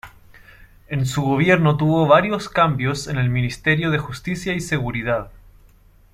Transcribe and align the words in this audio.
En 0.87 1.05
su 1.05 1.21
gobierno 1.21 1.77
tuvo 1.77 2.07
varios 2.07 2.49
cambios 2.49 3.05
en 3.05 3.17
el 3.19 3.29
Ministerio 3.29 3.91
de 3.91 3.99
Justicia 3.99 4.55
y 4.55 4.59
Seguridad. 4.59 5.29